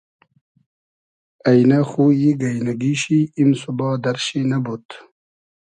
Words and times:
اݷنۂ 1.49 1.79
خویی 1.89 2.29
گݷنئگی 2.41 2.93
شی 3.01 3.19
ایم 3.37 3.49
سوبا 3.61 3.89
دئرشی 4.03 4.39
نئبود 4.49 4.85